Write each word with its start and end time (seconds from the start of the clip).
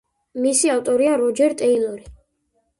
მისი 0.45 0.71
ავტორია 0.77 1.13
როჯერ 1.25 1.57
ტეილორი. 1.63 2.11